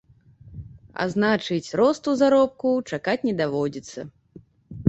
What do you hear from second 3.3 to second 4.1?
даводзіцца.